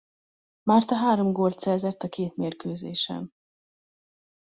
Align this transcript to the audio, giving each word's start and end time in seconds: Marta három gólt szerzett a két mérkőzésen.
Marta 0.63 0.95
három 0.95 1.31
gólt 1.31 1.59
szerzett 1.59 2.01
a 2.03 2.07
két 2.09 2.35
mérkőzésen. 2.35 3.29